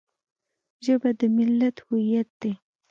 ژبه 0.85 1.09
د 1.19 1.21
ملت 1.37 1.75
هویت 1.85 2.29
دی 2.41 2.53